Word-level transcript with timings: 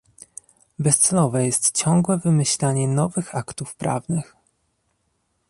Bezcelowe 0.79 1.45
jest 1.45 1.71
ciągłe 1.77 2.17
wymyślanie 2.17 2.87
nowych 2.87 3.35
aktów 3.35 3.75
prawnych 3.75 4.35